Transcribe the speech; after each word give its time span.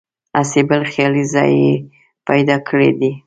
هسې 0.37 0.61
بل 0.69 0.81
خیالي 0.91 1.23
ځای 1.33 1.51
یې 1.63 1.73
پیدا 2.27 2.55
کړی 2.67 2.91
دی. 2.99 3.11